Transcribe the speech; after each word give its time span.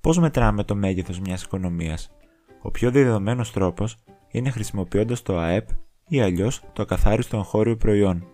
Πώς 0.00 0.18
μετράμε 0.18 0.64
το 0.64 0.74
μέγεθος 0.74 1.20
μιας 1.20 1.42
οικονομίας, 1.42 2.10
Ο 2.62 2.70
πιο 2.70 2.90
δεδομένο 2.90 3.44
τρόπος 3.52 3.96
είναι 4.30 4.50
χρησιμοποιώντας 4.50 5.22
το 5.22 5.38
ΑΕΠ 5.38 5.68
ή 6.08 6.20
αλλιώς 6.20 6.62
το 6.72 6.82
ακαθάριστο 6.82 7.36
εγχώριο 7.36 7.76
προϊόν. 7.76 8.24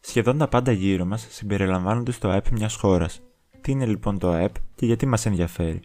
Σχεδόν 0.00 0.38
τα 0.38 0.48
πάντα 0.48 0.72
γύρω 0.72 1.04
μας 1.04 1.26
συμπεριλαμβάνονται 1.30 2.12
στο 2.12 2.28
ΑΕΠ 2.28 2.48
μιας 2.52 2.74
χώρας. 2.74 3.20
Τι 3.60 3.72
είναι 3.72 3.86
λοιπόν 3.86 4.18
το 4.18 4.30
ΑΕΠ 4.30 4.54
και 4.74 4.86
γιατί 4.86 5.06
μας 5.06 5.26
ενδιαφέρει; 5.26 5.80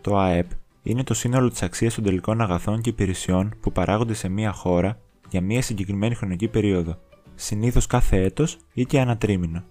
Το 0.00 0.18
ΑΕΠ 0.18 0.50
είναι 0.82 1.02
το 1.04 1.14
σύνολο 1.14 1.50
της 1.50 1.62
αξίας 1.62 1.94
των 1.94 2.04
τελικών 2.04 2.40
αγαθών 2.40 2.80
και 2.80 2.90
υπηρεσιών 2.90 3.54
που 3.60 3.72
παράγονται 3.72 4.14
σε 4.14 4.28
μια 4.28 4.52
χώρα 4.52 4.98
για 5.28 5.40
μια 5.40 5.62
συγκεκριμένη 5.62 6.14
χρονική 6.14 6.48
περίοδο, 6.48 6.98
συνήθως 7.34 7.86
κάθε 7.86 8.22
έτος 8.22 8.58
ή 8.72 8.84
και 8.84 9.00
ανατρίμηνο. 9.00 9.64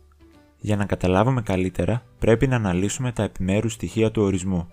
Για 0.57 0.75
να 0.75 0.85
καταλάβουμε 0.85 1.41
καλύτερα, 1.41 2.03
πρέπει 2.19 2.47
να 2.47 2.55
αναλύσουμε 2.55 3.11
τα 3.11 3.23
επιμέρους 3.23 3.73
στοιχεία 3.73 4.11
του 4.11 4.21
ορισμού. 4.21 4.67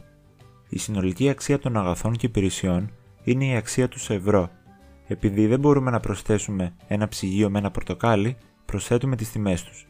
Η 0.72 0.78
συνολική 0.78 1.28
αξία 1.28 1.58
των 1.58 1.76
αγαθών 1.76 2.16
και 2.16 2.26
υπηρεσιών 2.26 2.90
είναι 3.22 3.44
η 3.44 3.56
αξία 3.56 3.88
του 3.88 3.98
σε 3.98 4.14
ευρώ. 4.14 4.50
Επειδή 5.06 5.46
δεν 5.46 5.60
μπορούμε 5.60 5.90
να 5.90 6.00
προσθέσουμε 6.00 6.74
ένα 6.86 7.08
ψυγείο 7.08 7.50
με 7.50 7.58
ένα 7.58 7.70
πορτοκάλι, 7.70 8.36
προσθέτουμε 8.64 9.16
τις 9.16 9.30
τιμές 9.32 9.62
τους. 9.64 9.86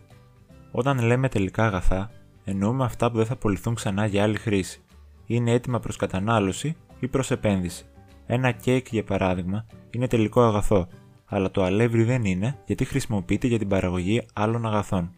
Όταν 0.70 0.98
λέμε 0.98 1.28
τελικά 1.28 1.64
αγαθά, 1.64 2.10
εννοούμε 2.44 2.84
αυτά 2.84 3.10
που 3.10 3.16
δεν 3.16 3.26
θα 3.26 3.32
απολυθούν 3.32 3.74
ξανά 3.74 4.06
για 4.06 4.22
άλλη 4.22 4.38
χρήση. 4.38 4.82
Είναι 5.26 5.52
έτοιμα 5.52 5.80
προς 5.80 5.96
κατανάλωση 5.96 6.76
ή 7.00 7.08
προς 7.08 7.30
επένδυση. 7.30 7.84
Ένα 8.26 8.50
κέικ, 8.50 8.88
για 8.90 9.04
παράδειγμα, 9.04 9.66
είναι 9.90 10.06
τελικό 10.06 10.42
αγαθό, 10.42 10.88
αλλά 11.24 11.50
το 11.50 11.62
αλεύρι 11.62 12.02
δεν 12.02 12.24
είναι 12.24 12.58
γιατί 12.66 12.84
χρησιμοποιείται 12.84 13.46
για 13.46 13.58
την 13.58 13.68
παραγωγή 13.68 14.22
άλλων 14.32 14.66
αγαθών. 14.66 15.10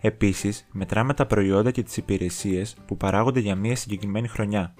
Επίσης, 0.00 0.68
μετράμε 0.72 1.14
τα 1.14 1.26
προϊόντα 1.26 1.70
και 1.70 1.82
τις 1.82 1.96
υπηρεσίες 1.96 2.76
που 2.86 2.96
παράγονται 2.96 3.40
για 3.40 3.54
μία 3.54 3.76
συγκεκριμένη 3.76 4.28
χρονιά. 4.28 4.74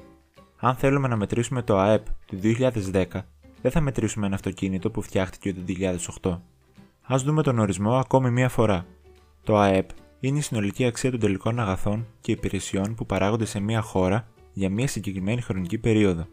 Αν 0.58 0.74
θέλουμε 0.74 1.08
να 1.08 1.16
μετρήσουμε 1.16 1.62
το 1.62 1.78
ΑΕΠ 1.78 2.06
του 2.26 2.38
2010, 2.92 3.04
δεν 3.62 3.70
θα 3.70 3.80
μετρήσουμε 3.80 4.26
ένα 4.26 4.34
αυτοκίνητο 4.34 4.90
που 4.90 5.02
φτιάχτηκε 5.02 5.54
το 5.54 5.60
2008. 6.22 6.38
Α 7.12 7.16
δούμε 7.18 7.42
τον 7.42 7.58
ορισμό 7.58 7.96
ακόμη 7.96 8.30
μία 8.30 8.48
φορά. 8.48 8.86
Το 9.44 9.56
ΑΕΠ 9.56 9.88
είναι 10.20 10.38
η 10.38 10.40
συνολική 10.40 10.84
αξία 10.84 11.10
των 11.10 11.20
τελικών 11.20 11.60
αγαθών 11.60 12.06
και 12.20 12.32
υπηρεσιών 12.32 12.94
που 12.94 13.06
παράγονται 13.06 13.44
σε 13.44 13.60
μία 13.60 13.80
χώρα 13.80 14.28
για 14.52 14.70
μία 14.70 14.86
συγκεκριμένη 14.86 15.40
χρονική 15.40 15.78
περίοδο. 15.78 16.26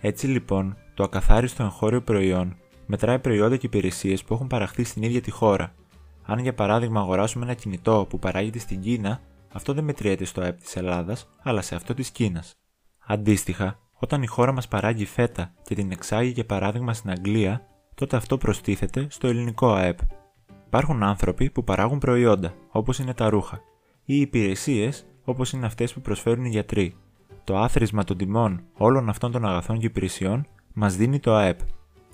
Έτσι 0.00 0.26
λοιπόν, 0.26 0.76
το 0.94 1.02
ακαθάριστο 1.02 1.62
εγχώριο 1.62 2.02
προϊόν 2.02 2.56
μετράει 2.86 3.18
προϊόντα 3.18 3.56
και 3.56 3.66
υπηρεσίες 3.66 4.24
που 4.24 4.34
έχουν 4.34 4.46
παραχθεί 4.46 4.84
στην 4.84 5.02
ίδια 5.02 5.20
τη 5.20 5.30
χώρα. 5.30 5.74
Αν 6.22 6.38
για 6.38 6.54
παράδειγμα 6.54 7.00
αγοράσουμε 7.00 7.44
ένα 7.44 7.54
κινητό 7.54 8.06
που 8.08 8.18
παράγεται 8.18 8.58
στην 8.58 8.80
Κίνα, 8.80 9.20
αυτό 9.52 9.72
δεν 9.72 9.84
μετριέται 9.84 10.24
στο 10.24 10.40
ΑΕΠ 10.40 10.60
της 10.60 10.76
Ελλάδας, 10.76 11.28
αλλά 11.42 11.62
σε 11.62 11.74
αυτό 11.74 11.94
της 11.94 12.10
Κίνας. 12.10 12.52
Αντίστοιχα, 13.06 13.78
όταν 13.94 14.22
η 14.22 14.26
χώρα 14.26 14.52
μας 14.52 14.68
παράγει 14.68 15.04
φέτα 15.04 15.52
και 15.64 15.74
την 15.74 15.90
εξάγει 15.90 16.30
για 16.30 16.46
παράδειγμα 16.46 16.94
στην 16.94 17.10
Αγγλία, 17.10 17.66
τότε 17.94 18.16
αυτό 18.16 18.38
προστίθεται 18.38 19.06
στο 19.10 19.26
ελληνικό 19.26 19.72
ΑΕΠ. 19.72 19.98
Υπάρχουν 20.66 21.02
άνθρωποι 21.02 21.50
που 21.50 21.64
παράγουν 21.64 21.98
προϊόντα, 21.98 22.54
όπως 22.70 22.98
είναι 22.98 23.14
τα 23.14 23.28
ρούχα, 23.28 23.60
ή 24.04 24.20
υπηρεσίες, 24.20 25.06
όπως 25.24 25.52
είναι 25.52 25.66
αυτές 25.66 25.92
που 25.92 26.00
προσφέρουν 26.00 26.44
οι 26.44 26.48
γιατροί. 26.48 26.96
Το 27.44 27.58
άθροισμα 27.58 28.04
των 28.04 28.16
τιμών 28.16 28.64
όλων 28.76 29.08
αυτών 29.08 29.32
των 29.32 29.46
αγαθών 29.46 29.78
και 29.78 29.86
υπηρεσιών 29.86 30.46
μας 30.72 30.96
δίνει 30.96 31.18
το 31.18 31.34
ΑΕΠ. 31.34 31.58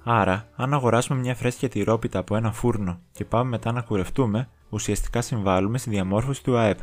Άρα, 0.04 0.48
αν 0.56 0.74
αγοράσουμε 0.74 1.18
μια 1.18 1.34
φρέσκια 1.34 1.68
τυρόπιτα 1.68 2.18
από 2.18 2.36
ένα 2.36 2.52
φούρνο 2.52 3.00
και 3.12 3.24
πάμε 3.24 3.50
μετά 3.50 3.72
να 3.72 3.80
κουρευτούμε, 3.80 4.48
ουσιαστικά 4.68 5.20
συμβάλλουμε 5.20 5.78
στη 5.78 5.90
διαμόρφωση 5.90 6.42
του 6.42 6.56
ΑΕΠ. 6.56 6.78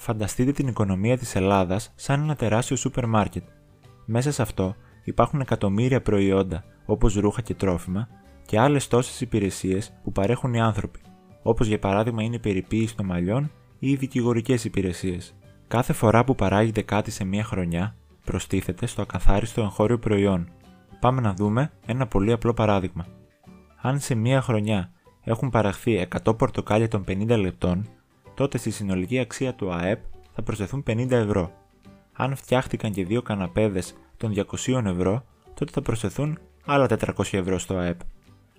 Φανταστείτε 0.00 0.52
την 0.52 0.68
οικονομία 0.68 1.18
της 1.18 1.34
Ελλάδας 1.34 1.92
σαν 1.94 2.22
ένα 2.22 2.34
τεράστιο 2.34 2.76
σούπερ 2.76 3.06
μάρκετ. 3.06 3.42
Μέσα 4.04 4.32
σε 4.32 4.42
αυτό 4.42 4.74
υπάρχουν 5.04 5.40
εκατομμύρια 5.40 6.02
προϊόντα 6.02 6.64
όπως 6.86 7.14
ρούχα 7.14 7.42
και 7.42 7.54
τρόφιμα 7.54 8.08
και 8.46 8.58
άλλες 8.58 8.88
τόσες 8.88 9.20
υπηρεσίες 9.20 9.92
που 10.02 10.12
παρέχουν 10.12 10.54
οι 10.54 10.60
άνθρωποι, 10.60 11.00
όπως 11.42 11.66
για 11.66 11.78
παράδειγμα 11.78 12.22
είναι 12.22 12.34
η 12.34 12.38
περιποίηση 12.38 12.96
των 12.96 13.06
μαλλιών 13.06 13.50
ή 13.78 13.90
οι 13.90 13.96
δικηγορικές 13.96 14.64
υπηρεσίες. 14.64 15.34
Κάθε 15.68 15.92
φορά 15.92 16.24
που 16.24 16.34
παράγεται 16.34 16.82
κάτι 16.82 17.10
σε 17.10 17.24
μία 17.24 17.44
χρονιά, 17.44 17.96
προστίθεται 18.24 18.86
στο 18.86 19.02
ακαθάριστο 19.02 19.60
εγχώριο 19.60 19.98
προϊόν. 19.98 20.48
Πάμε 21.00 21.20
να 21.20 21.34
δούμε 21.34 21.72
ένα 21.86 22.06
πολύ 22.06 22.32
απλό 22.32 22.54
παράδειγμα. 22.54 23.06
Αν 23.80 24.00
σε 24.00 24.14
μία 24.14 24.40
χρονιά 24.40 24.92
έχουν 25.24 25.50
παραχθεί 25.50 26.08
100 26.24 26.38
πορτοκάλια 26.38 26.88
των 26.88 27.04
50 27.08 27.38
λεπτών, 27.38 27.88
τότε 28.38 28.58
στη 28.58 28.70
συνολική 28.70 29.18
αξία 29.18 29.54
του 29.54 29.72
ΑΕΠ 29.72 30.00
θα 30.34 30.42
προσθεθούν 30.42 30.82
50 30.86 31.10
ευρώ. 31.10 31.52
Αν 32.12 32.36
φτιάχτηκαν 32.36 32.92
και 32.92 33.04
δύο 33.04 33.22
καναπέδες 33.22 33.94
των 34.16 34.32
200 34.34 34.84
ευρώ, 34.84 35.24
τότε 35.54 35.72
θα 35.72 35.82
προσθεθούν 35.82 36.38
άλλα 36.64 36.86
400 36.86 37.12
ευρώ 37.30 37.58
στο 37.58 37.76
ΑΕΠ. 37.76 38.00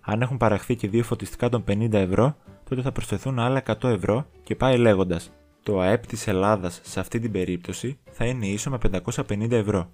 Αν 0.02 0.22
έχουν 0.22 0.38
παραχθεί 0.38 0.76
και 0.76 0.88
δύο 0.88 1.04
φωτιστικά 1.04 1.50
των 1.50 1.64
50 1.68 1.94
ευρώ, 1.94 2.36
τότε 2.70 2.82
θα 2.82 2.92
προσθεθούν 2.92 3.40
άλλα 3.40 3.64
100 3.66 3.84
ευρώ 3.84 4.26
και 4.44 4.56
πάει 4.56 4.78
λέγοντας. 4.78 5.32
Το 5.64 5.80
ΑΕΠ 5.80 6.06
της 6.06 6.28
Ελλάδας 6.28 6.82
σε 6.84 7.00
αυτή 7.00 7.20
την 7.20 7.32
περίπτωση 7.32 8.00
θα 8.12 8.26
είναι 8.26 8.48
ίσο 8.48 8.70
με 8.70 8.78
550 8.78 9.52
ευρώ. 9.52 9.92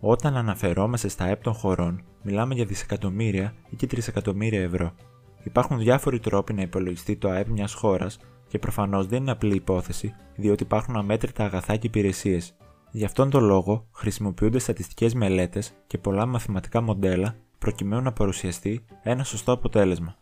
Όταν 0.00 0.36
αναφερόμαστε 0.36 1.08
στα 1.08 1.24
ΑΕΠ 1.24 1.42
των 1.42 1.52
χωρών, 1.52 2.04
μιλάμε 2.22 2.54
για 2.54 2.64
δισεκατομμύρια 2.64 3.54
ή 3.70 3.76
και 3.76 3.86
τρισεκατομμύρια 3.86 4.62
ευρώ. 4.62 4.94
Υπάρχουν 5.42 5.78
διάφοροι 5.78 6.18
τρόποι 6.18 6.52
να 6.52 6.62
υπολογιστεί 6.62 7.16
το 7.16 7.28
ΑΕΠ 7.28 7.48
μιας 7.48 7.74
χώρας 7.74 8.18
και 8.48 8.58
προφανώς 8.58 9.06
δεν 9.06 9.20
είναι 9.22 9.30
απλή 9.30 9.54
υπόθεση, 9.54 10.14
διότι 10.36 10.62
υπάρχουν 10.62 10.96
αμέτρητα 10.96 11.44
αγαθά 11.44 11.76
και 11.76 11.86
υπηρεσίες. 11.86 12.56
Γι' 12.90 13.04
αυτόν 13.04 13.30
τον 13.30 13.44
λόγο 13.44 13.86
χρησιμοποιούνται 13.92 14.58
στατιστικές 14.58 15.14
μελέτες 15.14 15.74
και 15.86 15.98
πολλά 15.98 16.26
μαθηματικά 16.26 16.80
μοντέλα 16.80 17.36
προκειμένου 17.58 18.02
να 18.02 18.12
παρουσιαστεί 18.12 18.84
ένα 19.02 19.24
σωστό 19.24 19.52
αποτέλεσμα. 19.52 20.16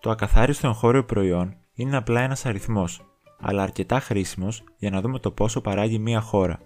Το 0.00 0.10
ακαθάριστο 0.10 0.66
εγχώριο 0.66 1.04
προϊόν 1.04 1.56
είναι 1.74 1.96
απλά 1.96 2.20
ένας 2.20 2.46
αριθμός, 2.46 3.00
αλλά 3.40 3.62
αρκετά 3.62 4.00
χρήσιμος 4.00 4.64
για 4.76 4.90
να 4.90 5.00
δούμε 5.00 5.18
το 5.18 5.30
πόσο 5.30 5.60
παράγει 5.60 5.98
μία 5.98 6.20
χώρα. 6.20 6.60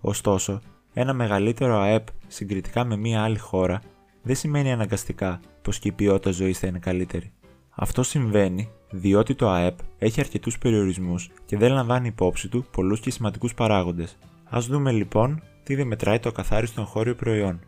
Ωστόσο, 0.00 0.60
ένα 0.92 1.12
μεγαλύτερο 1.12 1.78
ΑΕΠ 1.78 2.06
συγκριτικά 2.26 2.84
με 2.84 2.96
μία 2.96 3.22
άλλη 3.22 3.38
χώρα 3.38 3.80
δεν 4.22 4.36
σημαίνει 4.36 4.72
αναγκαστικά 4.72 5.40
πως 5.62 5.78
και 5.78 5.88
η 5.88 5.92
ποιότητα 5.92 6.30
ζωής 6.30 6.58
θα 6.58 6.66
είναι 6.66 6.78
καλύτερη. 6.78 7.32
Αυτό 7.80 8.02
συμβαίνει 8.02 8.68
διότι 8.90 9.34
το 9.34 9.48
ΑΕΠ 9.48 9.78
έχει 9.98 10.20
αρκετούς 10.20 10.58
περιορισμούς 10.58 11.30
και 11.46 11.56
δεν 11.56 11.72
λαμβάνει 11.72 12.08
υπόψη 12.08 12.48
του 12.48 12.66
πολλούς 12.70 13.00
και 13.00 13.10
σημαντικούς 13.10 13.54
παράγοντες. 13.54 14.18
Α 14.50 14.58
δούμε 14.60 14.92
λοιπόν 14.92 15.42
τι 15.62 15.74
δεν 15.74 15.86
μετράει 15.86 16.18
το 16.18 16.28
ακαθάριστο 16.28 16.80
εγχώριο 16.80 17.14
προϊόν. 17.14 17.60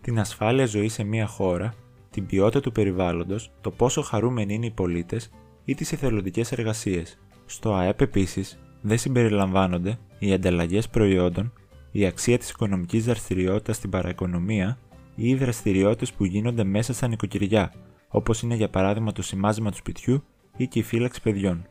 Την 0.00 0.18
ασφάλεια 0.18 0.66
ζωής 0.66 0.92
σε 0.92 1.04
μία 1.04 1.26
χώρα, 1.26 1.74
την 2.10 2.26
ποιότητα 2.26 2.60
του 2.60 2.72
περιβάλλοντος, 2.72 3.50
το 3.60 3.70
πόσο 3.70 4.02
χαρούμενοι 4.02 4.54
είναι 4.54 4.66
οι 4.66 4.70
πολίτες 4.70 5.30
ή 5.64 5.74
τις 5.74 5.92
εθελοντικές 5.92 6.52
εργασίες. 6.52 7.18
Στο 7.46 7.74
ΑΕΠ 7.74 8.00
επίσης 8.00 8.58
δεν 8.80 8.98
συμπεριλαμβάνονται 8.98 9.98
οι 10.18 10.32
ανταλλαγές 10.32 10.88
προϊόντων, 10.88 11.52
η 11.92 12.06
αξία 12.06 12.38
της 12.38 12.50
οικονομικής 12.50 13.04
δραστηριότητας 13.04 13.76
στην 13.76 13.90
παραοικονομία 13.90 14.78
ή 15.14 15.28
οι 15.28 15.34
δραστηριότητες 15.34 16.12
που 16.12 16.24
γίνονται 16.24 16.64
μέσα 16.64 16.92
στα 16.92 17.08
νοικοκυριά, 17.08 17.72
όπως 18.08 18.42
είναι 18.42 18.54
για 18.54 18.68
παράδειγμα 18.68 19.12
το 19.12 19.22
σημάζιμα 19.22 19.70
του 19.70 19.76
σπιτιού 19.76 20.24
ή 20.56 20.66
και 20.66 20.78
η 20.78 20.82
φύλαξη 20.82 21.22
παιδιών. 21.22 21.66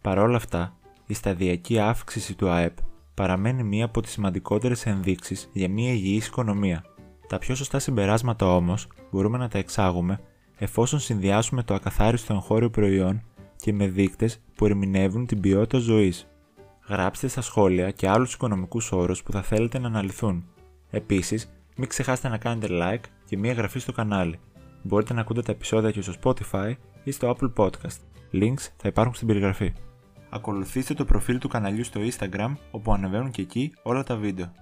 Παρ' 0.00 0.18
όλα 0.18 0.36
αυτά, 0.36 0.76
η 1.06 1.14
σταδιακή 1.14 1.78
αύξηση 1.78 2.34
του 2.34 2.48
ΑΕΠ 2.48 2.76
παραμένει 3.14 3.62
μία 3.62 3.84
από 3.84 4.00
τις 4.00 4.10
σημαντικότερες 4.10 4.86
ενδείξεις 4.86 5.48
για 5.52 5.68
μία 5.68 5.92
υγιή 5.92 6.22
οικονομία. 6.26 6.84
Τα 7.28 7.38
πιο 7.38 7.54
σωστά 7.54 7.78
συμπεράσματα 7.78 8.54
όμως 8.54 8.86
μπορούμε 9.10 9.38
να 9.38 9.48
τα 9.48 9.58
εξάγουμε 9.58 10.20
εφόσον 10.56 10.98
συνδυάσουμε 10.98 11.62
το 11.62 11.74
ακαθάριστο 11.74 12.34
εγχώριο 12.34 12.70
προϊόν 12.70 13.22
και 13.56 13.72
με 13.72 13.86
δείκτες 13.86 14.40
που 14.54 14.66
ερμηνεύουν 14.66 15.26
την 15.26 15.40
ποιότητα 15.40 15.78
ζωής. 15.78 16.26
Γράψτε 16.88 17.28
στα 17.28 17.40
σχόλια 17.40 17.90
και 17.90 18.08
άλλους 18.08 18.34
οικονομικούς 18.34 18.92
όρους 18.92 19.22
που 19.22 19.32
θα 19.32 19.42
θέλετε 19.42 19.78
να 19.78 19.86
αναλυθούν. 19.86 20.44
Επίσης, 20.90 21.52
μην 21.76 21.88
ξεχάσετε 21.88 22.28
να 22.28 22.38
κάνετε 22.38 22.66
like 22.70 23.04
και 23.24 23.38
μία 23.38 23.50
εγγραφή 23.50 23.78
στο 23.78 23.92
κανάλι. 23.92 24.38
Μπορείτε 24.82 25.14
να 25.14 25.20
ακούτε 25.20 25.42
τα 25.42 25.52
επεισόδια 25.52 25.90
και 25.90 26.02
στο 26.02 26.12
Spotify 26.22 26.72
ή 27.04 27.10
στο 27.10 27.36
Apple 27.36 27.52
Podcast. 27.56 27.98
Links 28.32 28.68
θα 28.76 28.88
υπάρχουν 28.88 29.14
στην 29.14 29.26
περιγραφή. 29.26 29.72
Ακολουθήστε 30.30 30.94
το 30.94 31.04
προφίλ 31.04 31.38
του 31.38 31.48
καναλιού 31.48 31.84
στο 31.84 32.00
Instagram 32.00 32.54
όπου 32.70 32.92
ανεβαίνουν 32.92 33.30
και 33.30 33.42
εκεί 33.42 33.72
όλα 33.82 34.02
τα 34.02 34.16
βίντεο. 34.16 34.52